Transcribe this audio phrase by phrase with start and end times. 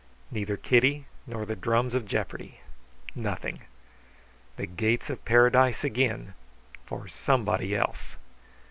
[0.31, 2.59] Neither Kitty nor the drums of jeopardy;
[3.13, 3.59] nothing.
[4.55, 6.33] The gates of paradise again
[6.87, 8.15] for somebody else!